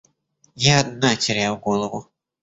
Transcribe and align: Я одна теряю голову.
Я 0.55 0.79
одна 0.79 1.15
теряю 1.15 1.55
голову. 1.55 2.05